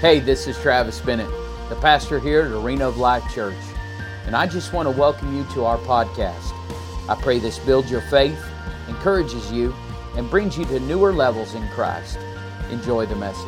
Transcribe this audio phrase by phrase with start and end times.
[0.00, 1.30] Hey, this is Travis Bennett,
[1.70, 3.56] the pastor here at Arena of Life Church,
[4.26, 6.52] and I just want to welcome you to our podcast.
[7.08, 8.38] I pray this builds your faith,
[8.88, 9.74] encourages you,
[10.14, 12.18] and brings you to newer levels in Christ.
[12.70, 13.46] Enjoy the message.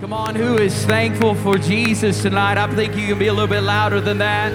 [0.00, 2.56] Come on, who is thankful for Jesus tonight?
[2.56, 4.50] I think you can be a little bit louder than that.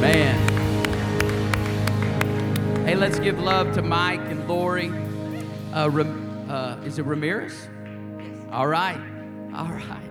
[0.00, 0.51] Man.
[2.92, 4.90] Hey, let's give love to Mike and Lori.
[5.72, 7.70] Uh, uh, is it Ramirez?
[8.50, 9.00] All right.
[9.54, 10.10] All right.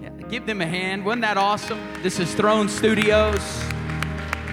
[0.00, 1.04] Yeah, give them a hand.
[1.04, 1.80] Wasn't that awesome?
[2.00, 3.64] This is Throne Studios.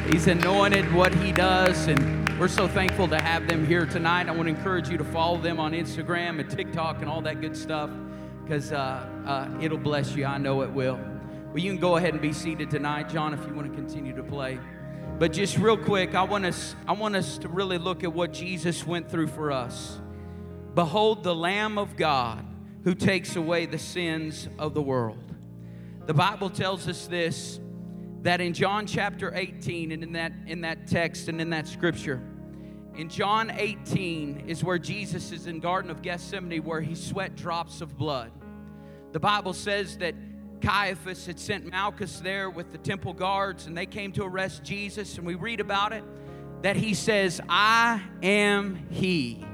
[0.09, 4.27] He's anointed what he does, and we're so thankful to have them here tonight.
[4.27, 7.39] I want to encourage you to follow them on Instagram and TikTok and all that
[7.39, 7.91] good stuff
[8.41, 10.25] because uh, uh, it'll bless you.
[10.25, 10.99] I know it will.
[11.49, 14.15] Well, you can go ahead and be seated tonight, John, if you want to continue
[14.15, 14.57] to play.
[15.19, 18.31] But just real quick, I want us, I want us to really look at what
[18.31, 19.99] Jesus went through for us.
[20.75, 22.45] Behold, the Lamb of God
[22.85, 25.35] who takes away the sins of the world.
[26.05, 27.59] The Bible tells us this
[28.21, 32.21] that in John chapter 18 and in that in that text and in that scripture
[32.95, 37.81] in John 18 is where Jesus is in Garden of Gethsemane where he sweat drops
[37.81, 38.31] of blood.
[39.11, 40.15] The Bible says that
[40.61, 45.17] Caiaphas had sent Malchus there with the temple guards and they came to arrest Jesus
[45.17, 46.03] and we read about it
[46.61, 49.45] that he says, "I am he."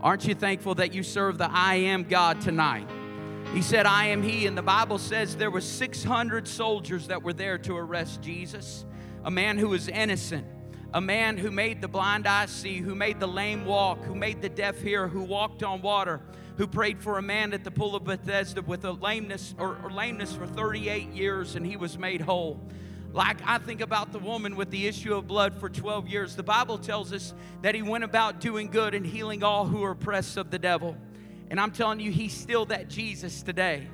[0.00, 2.88] Aren't you thankful that you serve the I am God tonight?
[3.54, 4.46] He said, I am he.
[4.46, 8.86] And the Bible says there were 600 soldiers that were there to arrest Jesus,
[9.24, 10.46] a man who was innocent,
[10.94, 14.42] a man who made the blind eye see, who made the lame walk, who made
[14.42, 16.20] the deaf hear, who walked on water,
[16.58, 19.90] who prayed for a man at the pool of Bethesda with a lameness or, or
[19.90, 22.60] lameness for 38 years and he was made whole.
[23.12, 26.36] Like I think about the woman with the issue of blood for 12 years.
[26.36, 29.92] The Bible tells us that he went about doing good and healing all who are
[29.92, 30.96] oppressed of the devil.
[31.50, 33.86] And I'm telling you, he's still that Jesus today.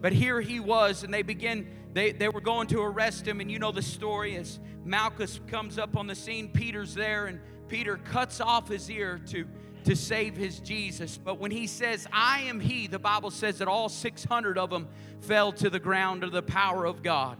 [0.00, 3.40] But here he was, and they begin, they, they were going to arrest him.
[3.40, 7.40] And you know the story as Malchus comes up on the scene, Peter's there, and
[7.68, 9.46] Peter cuts off his ear to,
[9.84, 11.16] to save his Jesus.
[11.16, 14.88] But when he says, I am he, the Bible says that all 600 of them
[15.20, 17.38] fell to the ground under the power of God.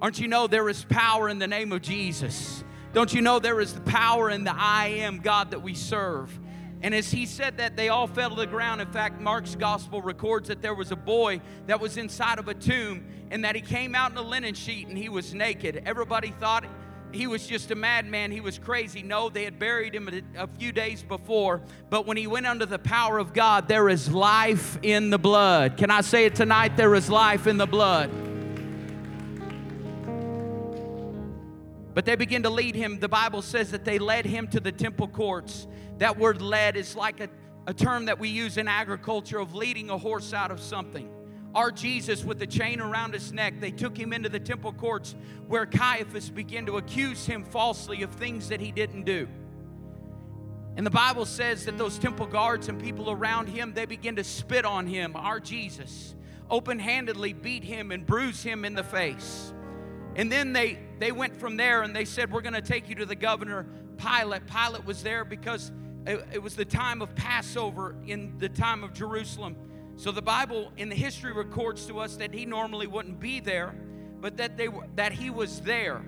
[0.00, 2.64] Aren't you know there is power in the name of Jesus?
[2.92, 6.36] Don't you know there is the power in the I am God that we serve?
[6.82, 8.82] And as he said that, they all fell to the ground.
[8.82, 12.54] In fact, Mark's gospel records that there was a boy that was inside of a
[12.54, 15.82] tomb and that he came out in a linen sheet and he was naked.
[15.84, 16.64] Everybody thought
[17.10, 18.30] he was just a madman.
[18.30, 19.02] He was crazy.
[19.02, 21.60] No, they had buried him a, few days before.
[21.90, 25.76] But when he went under the power of God, there is life in the blood.
[25.76, 26.76] Can I say it tonight?
[26.76, 28.08] There is life in the blood.
[31.92, 33.00] But they begin to lead him.
[33.00, 35.66] The Bible says that they led him to the temple courts.
[35.98, 37.28] That word led is like a,
[37.66, 41.10] a term that we use in agriculture of leading a horse out of something.
[41.54, 45.14] Our Jesus, with the chain around his neck, they took him into the temple courts
[45.46, 49.28] where Caiaphas began to accuse him falsely of things that he didn't do.
[50.76, 54.24] And the Bible says that those temple guards and people around him, they begin to
[54.24, 56.16] spit on him, our Jesus,
[56.50, 59.54] open handedly beat him and bruise him in the face.
[60.16, 62.96] And then they, they went from there and they said, We're going to take you
[62.96, 63.66] to the governor
[63.96, 64.42] Pilate.
[64.46, 65.70] Pilate was there because
[66.06, 69.56] it, it was the time of Passover in the time of Jerusalem.
[69.96, 73.74] So the Bible in the history records to us that he normally wouldn't be there,
[74.20, 76.04] but that they were, that he was there.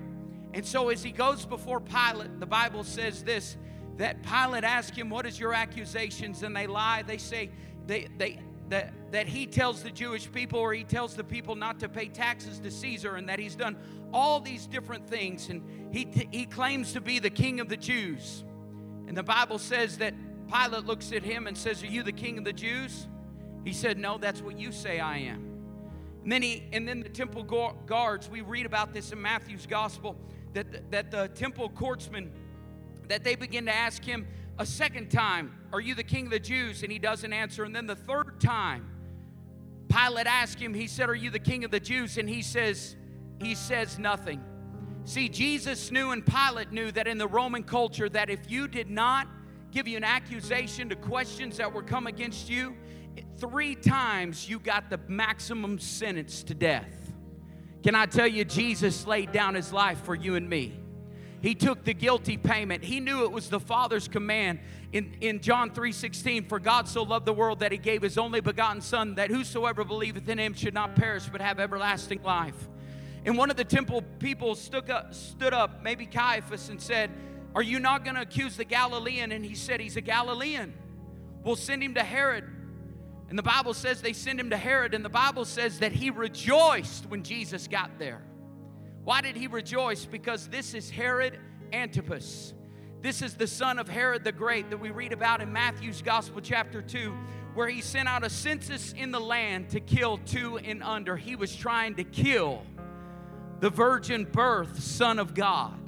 [0.54, 3.56] And so as he goes before Pilate, the Bible says this
[3.98, 6.42] that Pilate asked him, What is your accusations?
[6.42, 7.02] And they lie.
[7.02, 7.50] They say
[7.86, 11.78] they they that, that he tells the Jewish people or he tells the people not
[11.80, 13.76] to pay taxes to Caesar and that he's done
[14.12, 15.48] all these different things.
[15.48, 18.44] And he, he claims to be the king of the Jews.
[19.06, 20.14] And the Bible says that
[20.52, 23.06] Pilate looks at him and says, Are you the king of the Jews?
[23.66, 25.42] He said, No, that's what you say I am.
[26.22, 30.16] And then, he, and then the temple guards, we read about this in Matthew's gospel,
[30.54, 32.30] that, that the temple courtsmen,
[33.08, 34.28] that they begin to ask him,
[34.60, 36.84] a second time, Are you the king of the Jews?
[36.84, 37.64] And he doesn't answer.
[37.64, 38.88] And then the third time,
[39.88, 42.18] Pilate asked him, He said, Are you the king of the Jews?
[42.18, 42.94] And he says,
[43.42, 44.40] He says nothing.
[45.02, 48.90] See, Jesus knew and Pilate knew that in the Roman culture, that if you did
[48.90, 49.26] not
[49.72, 52.76] give you an accusation to questions that were come against you,
[53.38, 57.12] three times you got the maximum sentence to death.
[57.82, 60.80] Can I tell you, Jesus laid down his life for you and me?
[61.40, 62.82] He took the guilty payment.
[62.82, 64.58] He knew it was the Father's command
[64.92, 68.40] in, in John 3:16, for God so loved the world that he gave his only
[68.40, 72.68] begotten Son, that whosoever believeth in him should not perish but have everlasting life.
[73.24, 77.10] And one of the temple people stood up, stood up, maybe Caiaphas, and said,
[77.54, 79.32] Are you not going to accuse the Galilean?
[79.32, 80.72] And he said, He's a Galilean.
[81.44, 82.44] We'll send him to Herod.
[83.28, 86.10] And the Bible says they send him to Herod, and the Bible says that he
[86.10, 88.22] rejoiced when Jesus got there.
[89.04, 90.04] Why did he rejoice?
[90.04, 91.38] Because this is Herod
[91.72, 92.54] Antipas.
[93.02, 96.40] This is the son of Herod the Great that we read about in Matthew's Gospel,
[96.40, 97.12] chapter 2,
[97.54, 101.16] where he sent out a census in the land to kill two and under.
[101.16, 102.62] He was trying to kill
[103.60, 105.78] the virgin birth Son of God.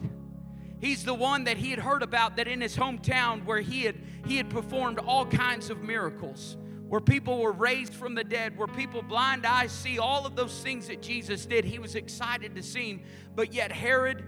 [0.81, 3.96] He's the one that he had heard about that in his hometown where he had
[4.26, 6.56] he had performed all kinds of miracles,
[6.88, 10.61] where people were raised from the dead, where people blind eyes see all of those
[10.62, 11.64] things that Jesus did.
[11.64, 13.02] He was excited to see him,
[13.35, 14.25] but yet Herod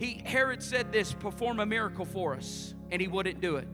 [0.00, 3.68] he Herod said this, perform a miracle for us, and he wouldn't do it.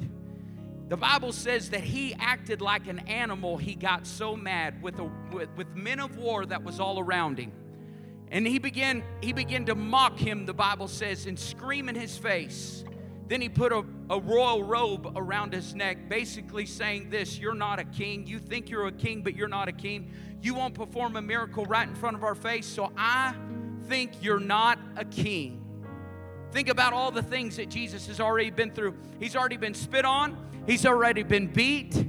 [0.89, 3.57] The Bible says that he acted like an animal.
[3.57, 7.39] He got so mad with, a, with, with men of war that was all around
[7.39, 7.53] him.
[8.33, 12.19] And he began, he began to mock him, the Bible says, and scream in his
[12.19, 12.85] face.
[13.29, 17.79] Then he put a, a royal robe around his neck, basically saying this You're not
[17.79, 18.27] a king.
[18.27, 20.13] You think you're a king, but you're not a king.
[20.43, 23.35] You won't perform a miracle right in front of our face, so I
[23.89, 25.63] think you're not a king.
[26.53, 28.95] Think about all the things that Jesus has already been through.
[29.19, 30.37] He's already been spit on,
[30.67, 32.07] he's already been beat,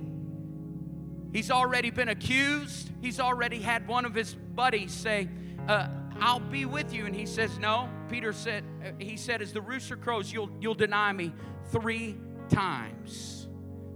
[1.33, 5.29] he's already been accused, he's already had one of his buddies say,
[5.67, 5.87] uh,
[6.19, 7.05] I'll be with you.
[7.05, 7.89] And he says, No.
[8.09, 11.33] Peter said, uh, He said, As the rooster crows, you'll, you'll deny me
[11.71, 12.17] three
[12.49, 13.47] times.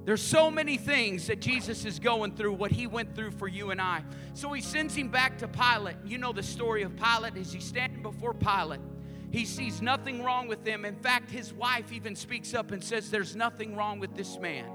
[0.04, 3.70] There's so many things that Jesus is going through, what he went through for you
[3.70, 4.04] and I.
[4.34, 5.98] So he sends him back to Pilate.
[6.04, 8.82] You know the story of Pilate as he's standing before Pilate.
[9.30, 10.86] He sees nothing wrong with him.
[10.86, 14.70] In fact, his wife even speaks up and says, There's nothing wrong with this man.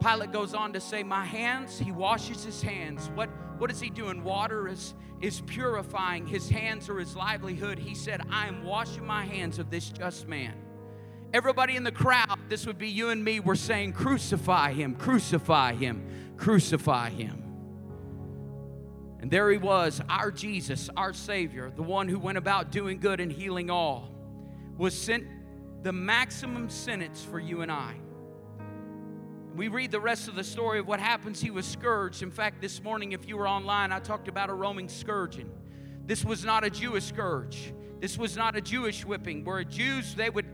[0.00, 3.10] Pilate goes on to say, My hands, he washes his hands.
[3.14, 3.30] What,
[3.62, 4.24] what is he doing?
[4.24, 6.26] Water is, is purifying.
[6.26, 7.78] His hands are his livelihood.
[7.78, 10.54] He said, I am washing my hands of this just man.
[11.32, 15.74] Everybody in the crowd, this would be you and me, were saying, Crucify him, crucify
[15.74, 17.40] him, crucify him.
[19.20, 23.20] And there he was, our Jesus, our Savior, the one who went about doing good
[23.20, 24.12] and healing all,
[24.76, 25.24] was sent
[25.84, 27.94] the maximum sentence for you and I.
[29.54, 31.40] We read the rest of the story of what happens.
[31.40, 32.22] He was scourged.
[32.22, 35.50] In fact, this morning, if you were online, I talked about a Roman scourging.
[36.06, 37.74] This was not a Jewish scourge.
[38.00, 40.46] This was not a Jewish whipping, where Jews, they would,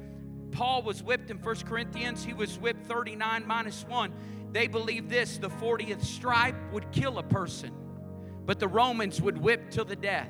[0.50, 4.12] Paul was whipped in First Corinthians, he was whipped 39 minus 1.
[4.52, 7.72] They believed this the 40th stripe would kill a person,
[8.44, 10.28] but the Romans would whip to the death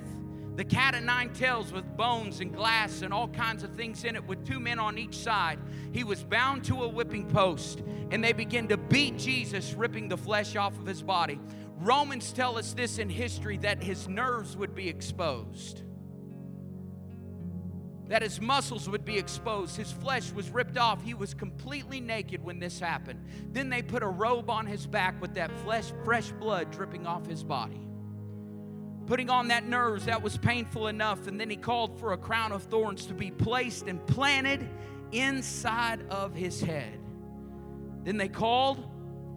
[0.58, 4.16] the cat of nine tails with bones and glass and all kinds of things in
[4.16, 5.56] it with two men on each side.
[5.92, 10.16] He was bound to a whipping post, and they began to beat Jesus, ripping the
[10.16, 11.38] flesh off of his body.
[11.76, 15.82] Romans tell us this in history that his nerves would be exposed.
[18.08, 19.76] That his muscles would be exposed.
[19.76, 21.04] His flesh was ripped off.
[21.04, 23.24] He was completely naked when this happened.
[23.52, 27.28] Then they put a robe on his back with that flesh, fresh blood dripping off
[27.28, 27.87] his body
[29.08, 31.26] putting on that nerves that was painful enough.
[31.26, 34.68] And then he called for a crown of thorns to be placed and planted
[35.12, 37.00] inside of his head.
[38.04, 38.84] Then they called,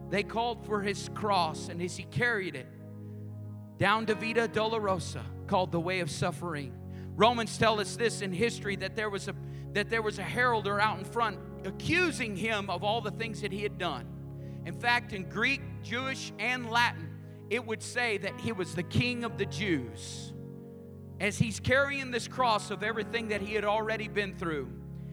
[0.10, 2.68] they called for his cross, and as he carried it
[3.78, 6.74] down to Via Dolorosa, called the way of suffering.
[7.16, 9.36] Romans tell us this in history that there was a
[9.74, 13.54] that there was a heralder out in front accusing him of all the things that
[13.54, 14.06] he had done.
[14.66, 17.11] In fact, in Greek, Jewish, and Latin,
[17.52, 20.32] it would say that he was the king of the Jews.
[21.20, 24.70] As he's carrying this cross of everything that he had already been through,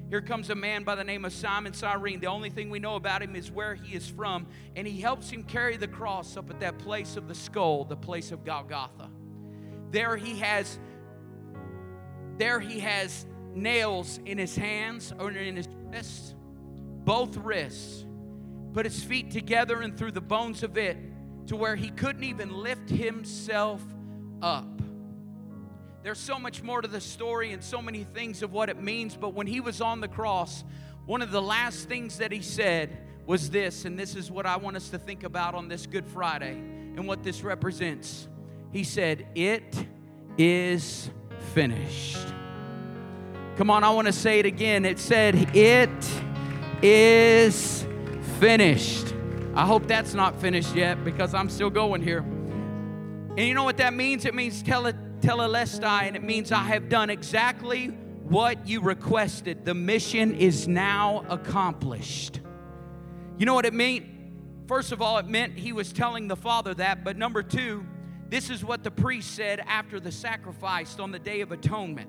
[0.09, 2.21] here comes a man by the name of Simon Cyrene.
[2.21, 5.29] The only thing we know about him is where he is from, and he helps
[5.29, 9.11] him carry the cross up at that place of the skull, the place of Golgotha.
[9.91, 10.79] There he has
[12.37, 16.37] there he has nails in his hands or in his wrists,
[17.05, 18.07] both wrists.
[18.75, 21.08] Put his feet together and through the bones of it
[21.49, 23.83] to where he couldn't even lift himself
[24.41, 24.67] up.
[26.03, 29.17] There's so much more to the story and so many things of what it means,
[29.17, 30.63] but when he was on the cross,
[31.07, 34.57] one of the last things that he said was this, and this is what I
[34.57, 38.29] want us to think about on this Good Friday and what this represents.
[38.73, 39.75] He said, It
[40.37, 41.11] is
[41.55, 42.27] finished.
[43.57, 44.85] Come on, I want to say it again.
[44.85, 45.91] It said, It
[46.83, 47.87] is
[48.39, 49.15] finished.
[49.59, 52.21] I hope that's not finished yet because I'm still going here.
[52.21, 54.25] And you know what that means?
[54.25, 57.89] It means tele, tetelestai, and it means I have done exactly
[58.29, 59.65] what you requested.
[59.65, 62.39] The mission is now accomplished.
[63.37, 64.07] You know what it meant?
[64.69, 67.85] First of all, it meant he was telling the Father that, but number two,
[68.29, 72.09] this is what the priest said after the sacrifice on the Day of Atonement.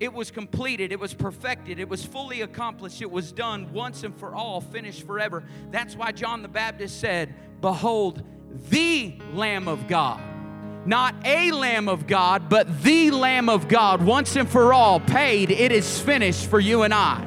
[0.00, 4.16] It was completed, it was perfected, it was fully accomplished, it was done once and
[4.16, 5.44] for all, finished forever.
[5.70, 8.22] That's why John the Baptist said, Behold,
[8.70, 10.20] the Lamb of God.
[10.86, 15.50] Not a Lamb of God, but the Lamb of God, once and for all, paid.
[15.50, 17.24] It is finished for you and I.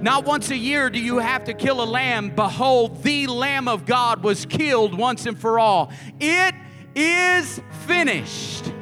[0.00, 2.34] Not once a year do you have to kill a lamb.
[2.34, 5.92] Behold, the Lamb of God was killed once and for all.
[6.18, 6.54] It
[6.94, 8.72] is finished.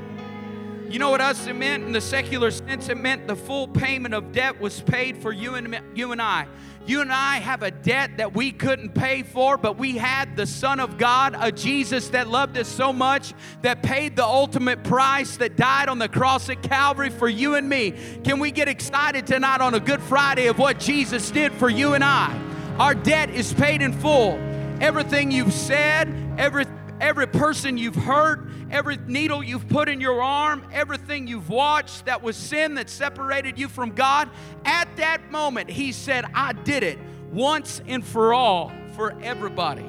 [0.89, 2.89] You know what else it meant in the secular sense?
[2.89, 6.47] It meant the full payment of debt was paid for you and, you and I.
[6.87, 10.47] You and I have a debt that we couldn't pay for, but we had the
[10.47, 15.37] Son of God, a Jesus that loved us so much, that paid the ultimate price,
[15.37, 17.93] that died on the cross at Calvary for you and me.
[18.25, 21.93] Can we get excited tonight on a Good Friday of what Jesus did for you
[21.93, 22.35] and I?
[22.79, 24.39] Our debt is paid in full.
[24.81, 26.65] Everything you've said, every,
[27.01, 32.23] every person you've hurt, every needle you've put in your arm, everything you've watched that
[32.23, 34.31] was sin that separated you from God,
[34.65, 36.99] at that moment, He said, I did it
[37.33, 39.87] once and for all for everybody.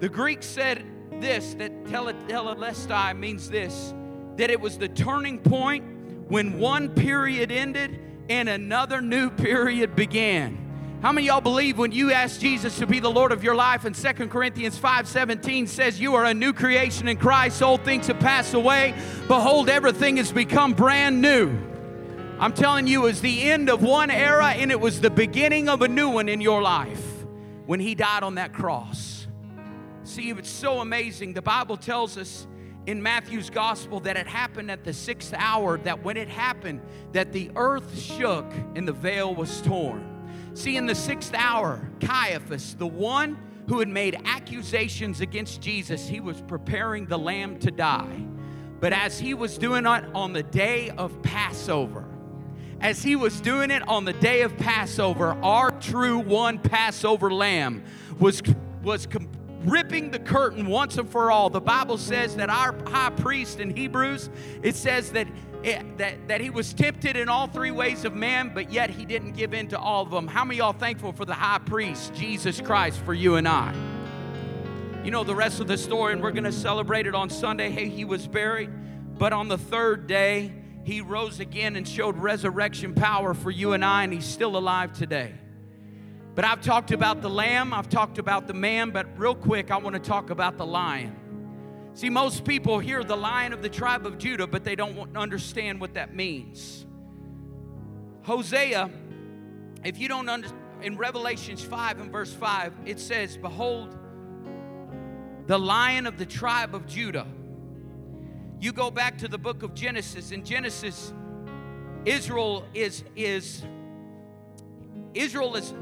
[0.00, 0.84] The Greek said
[1.20, 3.94] this that tetelestai means this
[4.36, 5.84] that it was the turning point
[6.28, 10.69] when one period ended and another new period began.
[11.02, 13.86] How many y'all believe when you ask Jesus to be the Lord of your life
[13.86, 18.20] and 2 Corinthians 5:17 says you are a new creation in Christ, old things have
[18.20, 18.92] passed away,
[19.26, 21.58] behold everything has become brand new.
[22.38, 25.70] I'm telling you, it was the end of one era and it was the beginning
[25.70, 27.24] of a new one in your life
[27.64, 29.26] when he died on that cross.
[30.04, 31.32] See, it's so amazing.
[31.32, 32.46] The Bible tells us
[32.84, 37.32] in Matthew's gospel that it happened at the sixth hour, that when it happened, that
[37.32, 40.19] the earth shook and the veil was torn.
[40.54, 43.38] See, in the sixth hour, Caiaphas, the one
[43.68, 48.24] who had made accusations against Jesus, he was preparing the lamb to die.
[48.80, 52.04] But as he was doing it on the day of Passover,
[52.80, 57.84] as he was doing it on the day of Passover, our true one Passover lamb
[58.18, 58.42] was,
[58.82, 59.06] was
[59.64, 61.50] ripping the curtain once and for all.
[61.50, 64.30] The Bible says that our high priest in Hebrews,
[64.62, 65.28] it says that
[65.62, 69.04] it, that, that he was tempted in all three ways of man, but yet he
[69.04, 70.26] didn't give in to all of them.
[70.26, 73.74] How many y'all thankful for the high priest, Jesus Christ, for you and I?
[75.04, 77.70] You know the rest of the story, and we're going to celebrate it on Sunday.
[77.70, 78.70] Hey, he was buried,
[79.18, 80.52] but on the third day,
[80.84, 84.92] he rose again and showed resurrection power for you and I, and he's still alive
[84.94, 85.34] today.
[86.34, 89.76] But I've talked about the lamb, I've talked about the man, but real quick, I
[89.76, 91.16] want to talk about the lion.
[91.94, 95.80] See, most people hear the lion of the tribe of Judah, but they don't understand
[95.80, 96.86] what that means.
[98.22, 98.90] Hosea,
[99.84, 103.98] if you don't understand, in Revelations 5 and verse 5, it says, Behold,
[105.46, 107.26] the lion of the tribe of Judah.
[108.60, 110.32] You go back to the book of Genesis.
[110.32, 111.12] In Genesis,
[112.04, 113.64] Israel is is
[115.14, 115.72] Israel is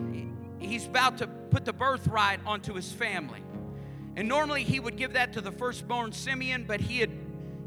[0.61, 3.43] he's about to put the birthright onto his family.
[4.17, 7.11] And normally he would give that to the firstborn Simeon, but he had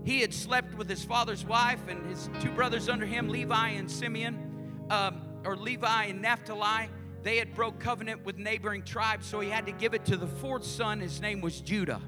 [0.04, 3.90] he had slept with his father's wife and his two brothers under him, Levi and
[3.90, 6.90] Simeon, um, or Levi and Naphtali.
[7.24, 10.26] They had broke covenant with neighboring tribes, so he had to give it to the
[10.26, 11.00] fourth son.
[11.00, 12.02] His name was Judah.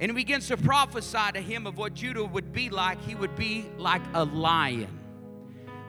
[0.00, 3.00] And he begins to prophesy to him of what Judah would be like.
[3.02, 4.98] He would be like a lion.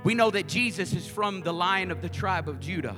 [0.03, 2.96] We know that Jesus is from the lion of the tribe of Judah.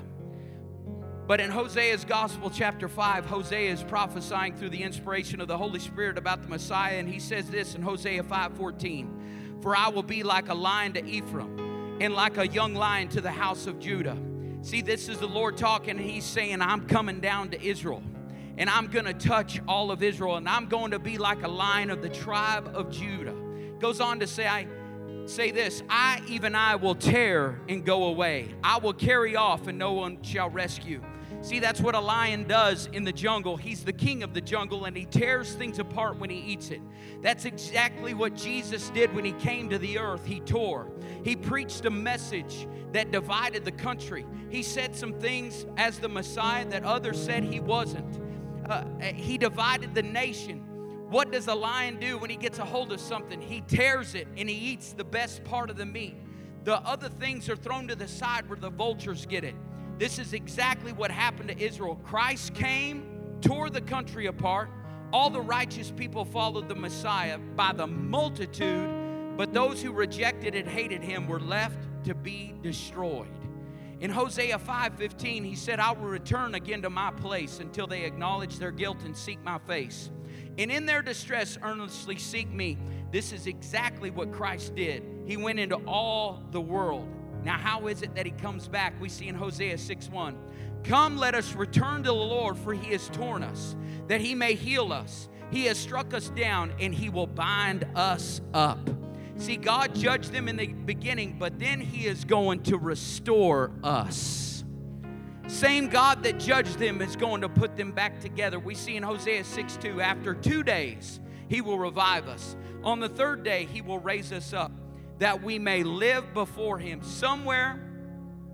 [1.28, 5.80] But in Hosea's Gospel, chapter 5, Hosea is prophesying through the inspiration of the Holy
[5.80, 10.22] Spirit about the Messiah, and he says this in Hosea 5:14: For I will be
[10.22, 14.16] like a lion to Ephraim, and like a young lion to the house of Judah.
[14.62, 18.04] See, this is the Lord talking, and he's saying, I'm coming down to Israel,
[18.60, 21.90] and I'm gonna touch all of Israel, and I'm going to be like a lion
[21.90, 23.36] of the tribe of Judah.
[23.80, 24.68] Goes on to say, I
[25.26, 28.54] say this I, even I, will tear and go away.
[28.64, 31.02] I will carry off, and no one shall rescue.
[31.46, 33.56] See, that's what a lion does in the jungle.
[33.56, 36.82] He's the king of the jungle and he tears things apart when he eats it.
[37.22, 40.26] That's exactly what Jesus did when he came to the earth.
[40.26, 40.90] He tore.
[41.24, 44.26] He preached a message that divided the country.
[44.50, 48.20] He said some things as the Messiah that others said he wasn't.
[48.68, 50.66] Uh, he divided the nation.
[51.12, 53.40] What does a lion do when he gets a hold of something?
[53.40, 56.16] He tears it and he eats the best part of the meat.
[56.64, 59.54] The other things are thrown to the side where the vultures get it.
[59.98, 61.96] This is exactly what happened to Israel.
[62.04, 64.70] Christ came, tore the country apart.
[65.14, 70.68] All the righteous people followed the Messiah by the multitude, but those who rejected and
[70.68, 73.28] hated him were left to be destroyed.
[74.02, 78.60] In Hosea 5:15, he said, "I will return again to my place until they acknowledge
[78.60, 80.12] their guilt and seek my face.
[80.58, 82.78] And in their distress earnestly seek me.
[83.12, 85.02] this is exactly what Christ did.
[85.26, 87.08] He went into all the world.
[87.46, 89.00] Now, how is it that he comes back?
[89.00, 90.36] We see in Hosea 6 1.
[90.84, 93.76] Come, let us return to the Lord, for he has torn us,
[94.08, 95.30] that he may heal us.
[95.52, 98.90] He has struck us down, and he will bind us up.
[99.38, 104.64] See, God judged them in the beginning, but then he is going to restore us.
[105.46, 108.58] Same God that judged them is going to put them back together.
[108.58, 112.56] We see in Hosea 6 2, after two days, he will revive us.
[112.84, 114.72] On the third day, he will raise us up
[115.20, 117.02] that we may live before him.
[117.04, 117.80] Somewhere,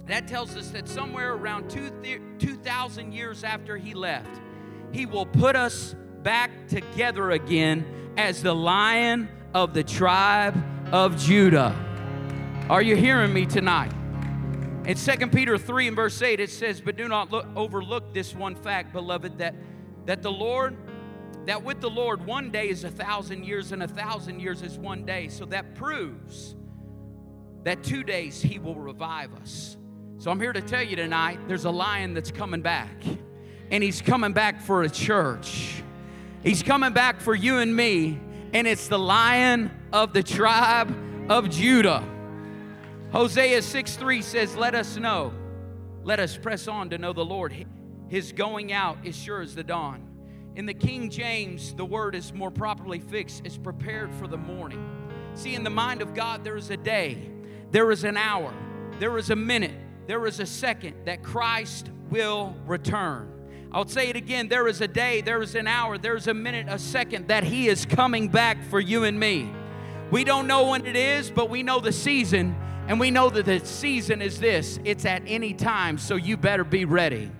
[0.07, 4.41] that tells us that somewhere around 2,000 years after he left,
[4.91, 7.85] he will put us back together again
[8.17, 10.55] as the lion of the tribe
[10.91, 11.75] of Judah.
[12.69, 13.91] Are you hearing me tonight?
[14.85, 18.33] In 2 Peter 3 and verse 8, it says, But do not look, overlook this
[18.33, 19.53] one fact, beloved, that,
[20.05, 20.75] that the Lord,
[21.51, 24.77] that with the Lord, one day is a thousand years, and a thousand years is
[24.77, 25.27] one day.
[25.27, 26.55] So that proves
[27.63, 29.75] that two days He will revive us.
[30.17, 32.95] So I'm here to tell you tonight there's a lion that's coming back,
[33.69, 35.83] and He's coming back for a church.
[36.41, 38.17] He's coming back for you and me,
[38.53, 40.95] and it's the lion of the tribe
[41.29, 42.01] of Judah.
[43.11, 45.33] Hosea 6 3 says, Let us know,
[46.05, 47.53] let us press on to know the Lord.
[48.07, 50.10] His going out is sure as the dawn.
[50.53, 54.85] In the King James, the word is more properly fixed, is prepared for the morning.
[55.33, 57.29] See, in the mind of God, there is a day,
[57.71, 58.53] there is an hour,
[58.99, 59.71] there is a minute,
[60.07, 63.31] there is a second that Christ will return.
[63.71, 66.33] I'll say it again there is a day, there is an hour, there is a
[66.33, 69.49] minute, a second that He is coming back for you and me.
[70.11, 72.57] We don't know when it is, but we know the season
[72.89, 76.65] and we know that the season is this it's at any time, so you better
[76.65, 77.31] be ready.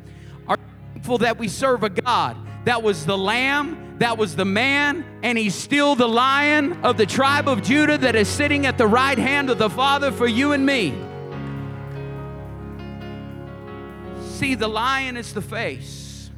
[0.48, 0.58] Are
[0.94, 5.38] thankful that we serve a God that was the lamb, that was the man, and
[5.38, 9.18] he's still the lion of the tribe of Judah that is sitting at the right
[9.18, 10.94] hand of the Father for you and me.
[14.22, 16.30] See, the lion is the face.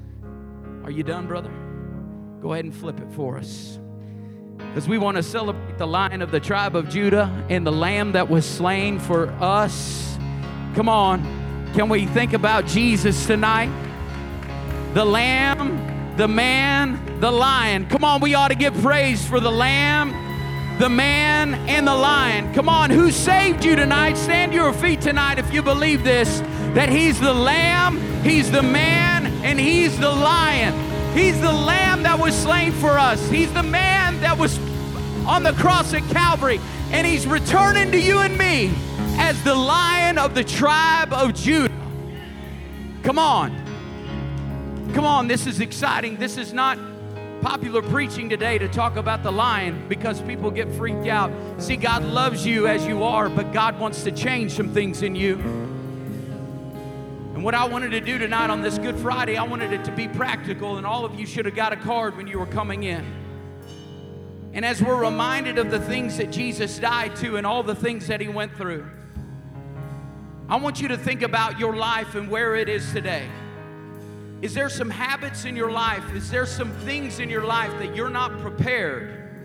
[0.84, 1.52] Are you done, brother?
[2.42, 3.80] Go ahead and flip it for us
[4.58, 8.14] because we want to celebrate the lion of the tribe of Judah and the lamb
[8.14, 10.18] that was slain for us.
[10.74, 11.22] Come on,
[11.74, 13.70] can we think about Jesus tonight?
[14.94, 17.88] The lamb, the man, the lion.
[17.88, 20.12] Come on, we ought to give praise for the lamb,
[20.80, 22.54] the man, and the lion.
[22.54, 24.16] Come on, who saved you tonight?
[24.16, 26.42] Stand to your feet tonight if you believe this
[26.74, 30.74] that he's the lamb, he's the man, and he's the lion.
[31.14, 33.30] He's the lamb that was slain for us.
[33.30, 34.58] He's the man that was
[35.28, 36.60] on the cross at Calvary.
[36.92, 38.74] And he's returning to you and me
[39.20, 41.74] as the lion of the tribe of Judah.
[43.04, 43.63] Come on.
[44.92, 46.18] Come on, this is exciting.
[46.18, 46.78] This is not
[47.42, 51.32] popular preaching today to talk about the lion because people get freaked out.
[51.58, 55.16] See, God loves you as you are, but God wants to change some things in
[55.16, 55.36] you.
[57.34, 59.92] And what I wanted to do tonight on this Good Friday, I wanted it to
[59.92, 62.84] be practical, and all of you should have got a card when you were coming
[62.84, 63.04] in.
[64.54, 68.08] And as we're reminded of the things that Jesus died to and all the things
[68.08, 68.86] that he went through,
[70.48, 73.28] I want you to think about your life and where it is today.
[74.44, 76.04] Is there some habits in your life?
[76.14, 79.42] Is there some things in your life that you're not prepared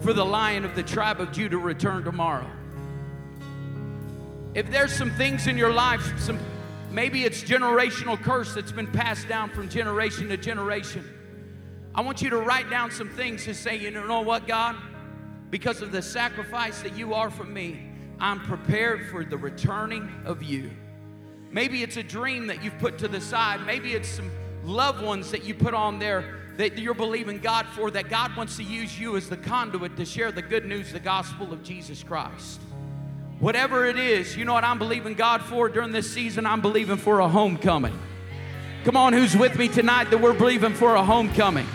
[0.00, 2.48] for the lion of the tribe of Judah return tomorrow?
[4.54, 6.38] If there's some things in your life, some
[6.90, 11.08] Maybe it's generational curse that's been passed down from generation to generation.
[11.94, 14.76] I want you to write down some things to say, you know what, God?
[15.50, 20.42] Because of the sacrifice that you are for me, I'm prepared for the returning of
[20.42, 20.70] you.
[21.52, 23.66] Maybe it's a dream that you've put to the side.
[23.66, 24.30] Maybe it's some
[24.64, 28.56] loved ones that you put on there that you're believing God for, that God wants
[28.58, 32.02] to use you as the conduit to share the good news, the gospel of Jesus
[32.02, 32.60] Christ.
[33.38, 36.44] Whatever it is, you know what I'm believing God for during this season?
[36.44, 37.98] I'm believing for a homecoming.
[38.84, 41.66] Come on, who's with me tonight that we're believing for a homecoming?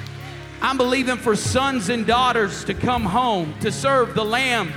[0.61, 4.71] I'm believing for sons and daughters to come home to serve the lamb,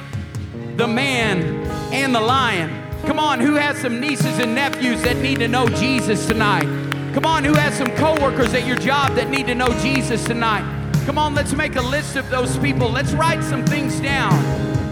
[0.77, 2.88] the man, and the lion.
[3.07, 6.67] Come on, who has some nieces and nephews that need to know Jesus tonight?
[7.15, 10.65] Come on, who has some coworkers at your job that need to know Jesus tonight?
[11.07, 12.91] Come on, let's make a list of those people.
[12.91, 14.33] Let's write some things down.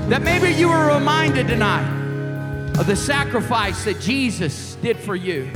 [0.09, 1.87] That maybe you were reminded tonight
[2.79, 5.51] of the sacrifice that Jesus did for you.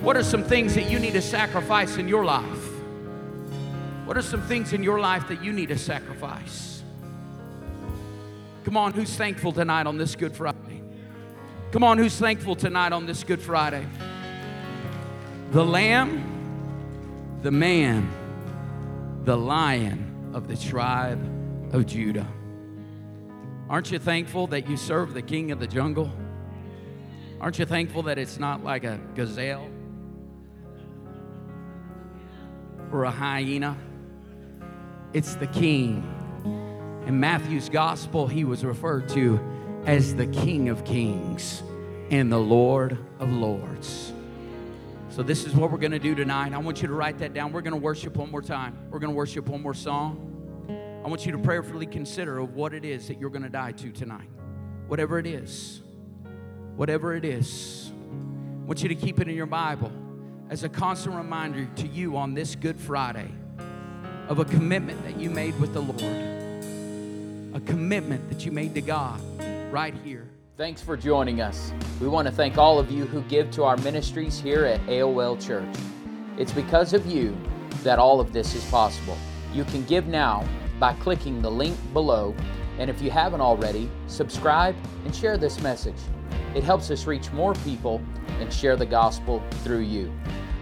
[0.00, 2.70] What are some things that you need to sacrifice in your life?
[4.04, 6.82] What are some things in your life that you need to sacrifice?
[8.64, 10.65] Come on, who's thankful tonight on this Good Friday?
[11.76, 13.86] Come on, who's thankful tonight on this Good Friday?
[15.50, 18.08] The Lamb, the man,
[19.24, 21.20] the Lion of the tribe
[21.74, 22.26] of Judah.
[23.68, 26.10] Aren't you thankful that you serve the king of the jungle?
[27.42, 29.68] Aren't you thankful that it's not like a gazelle
[32.90, 33.76] or a hyena?
[35.12, 36.10] It's the king.
[37.06, 39.38] In Matthew's gospel, he was referred to
[39.86, 41.62] as the King of Kings
[42.10, 44.12] and the Lord of Lords.
[45.10, 46.52] So, this is what we're going to do tonight.
[46.52, 47.52] I want you to write that down.
[47.52, 48.76] We're going to worship one more time.
[48.90, 50.32] We're going to worship one more song.
[51.04, 53.72] I want you to prayerfully consider of what it is that you're going to die
[53.72, 54.28] to tonight.
[54.88, 55.80] Whatever it is.
[56.74, 57.92] Whatever it is.
[57.92, 59.92] I want you to keep it in your Bible
[60.50, 63.30] as a constant reminder to you on this Good Friday
[64.28, 66.02] of a commitment that you made with the Lord,
[67.54, 69.20] a commitment that you made to God
[69.70, 70.28] right here.
[70.56, 71.72] Thanks for joining us.
[72.00, 75.44] We want to thank all of you who give to our ministries here at AOL
[75.44, 75.76] Church.
[76.38, 77.36] It's because of you
[77.82, 79.18] that all of this is possible.
[79.52, 80.46] You can give now
[80.78, 82.34] by clicking the link below,
[82.78, 84.74] and if you haven't already, subscribe
[85.04, 85.98] and share this message.
[86.54, 88.00] It helps us reach more people
[88.40, 90.12] and share the gospel through you.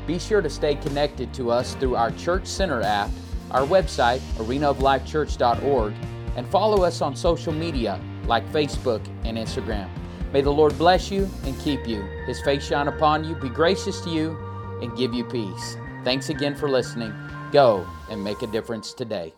[0.07, 3.11] Be sure to stay connected to us through our Church Center app,
[3.51, 5.95] our website, arenaoflifechurch.org,
[6.37, 9.89] and follow us on social media like Facebook and Instagram.
[10.33, 12.03] May the Lord bless you and keep you.
[12.27, 14.37] His face shine upon you, be gracious to you,
[14.83, 15.77] and give you peace.
[16.03, 17.13] Thanks again for listening.
[17.53, 19.33] Go and make a difference today.